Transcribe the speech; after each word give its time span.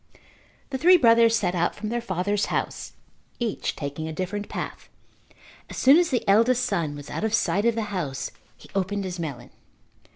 The 0.71 0.79
three 0.79 0.97
brothers 0.97 1.35
set 1.35 1.53
out 1.53 1.75
from 1.75 1.89
their 1.89 2.01
father's 2.01 2.45
house, 2.47 2.93
each 3.37 3.75
taking 3.75 4.07
a 4.07 4.11
different 4.11 4.49
path. 4.49 4.89
As 5.69 5.77
soon 5.77 5.97
as 5.97 6.09
the 6.09 6.27
eldest 6.27 6.65
son 6.65 6.95
was 6.95 7.11
out 7.11 7.23
of 7.23 7.35
sight 7.35 7.65
of 7.65 7.75
the 7.75 7.83
house 7.93 8.31
he 8.57 8.67
opened 8.73 9.03
his 9.03 9.19
melon. 9.19 9.51